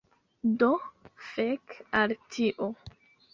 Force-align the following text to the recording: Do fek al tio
Do 0.61 0.69
fek 1.25 1.75
al 2.01 2.17
tio 2.37 2.71